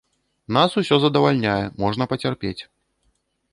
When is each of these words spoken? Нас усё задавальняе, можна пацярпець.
Нас 0.55 0.77
усё 0.81 0.95
задавальняе, 1.03 1.61
можна 1.85 2.03
пацярпець. 2.13 2.59